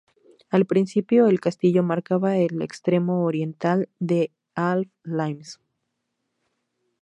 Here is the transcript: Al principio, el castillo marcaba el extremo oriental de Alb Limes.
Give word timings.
Al 0.49 0.65
principio, 0.65 1.27
el 1.27 1.39
castillo 1.39 1.83
marcaba 1.83 2.35
el 2.37 2.63
extremo 2.63 3.23
oriental 3.23 3.87
de 3.99 4.31
Alb 4.55 4.89
Limes. 5.03 5.59